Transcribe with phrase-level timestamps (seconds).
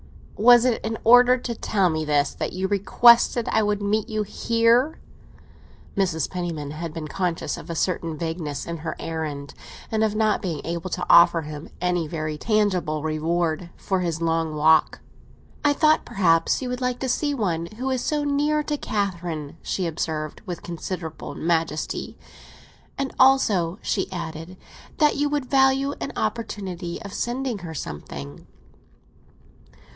[0.35, 4.23] "Was it in order to tell me this that you requested I would meet you
[4.23, 4.99] here?"
[5.95, 6.27] Mrs.
[6.27, 9.53] Penniman had been conscious of a certain vagueness in her errand,
[9.91, 14.55] and of not being able to offer him any very tangible reward for his long
[14.55, 15.01] walk.
[15.63, 19.57] "I thought perhaps you would like to see one who is so near to Catherine,"
[19.61, 22.17] she observed, with considerable majesty.
[22.97, 24.57] "And also," she added,
[24.97, 28.47] "that you would value an opportunity of sending her something."